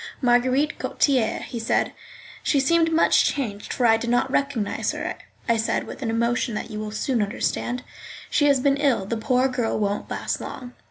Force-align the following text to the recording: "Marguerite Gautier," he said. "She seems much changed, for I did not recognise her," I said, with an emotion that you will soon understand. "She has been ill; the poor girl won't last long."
"Marguerite 0.19 0.79
Gautier," 0.79 1.43
he 1.47 1.59
said. 1.59 1.91
"She 2.41 2.59
seems 2.59 2.89
much 2.89 3.23
changed, 3.23 3.71
for 3.71 3.85
I 3.85 3.97
did 3.97 4.09
not 4.09 4.31
recognise 4.31 4.93
her," 4.93 5.15
I 5.47 5.57
said, 5.57 5.85
with 5.85 6.01
an 6.01 6.09
emotion 6.09 6.55
that 6.55 6.71
you 6.71 6.79
will 6.79 6.89
soon 6.89 7.21
understand. 7.21 7.83
"She 8.27 8.47
has 8.47 8.59
been 8.59 8.77
ill; 8.77 9.05
the 9.05 9.15
poor 9.17 9.47
girl 9.47 9.77
won't 9.77 10.09
last 10.09 10.41
long." 10.41 10.73